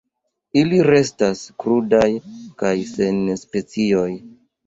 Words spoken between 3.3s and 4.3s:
spicoj.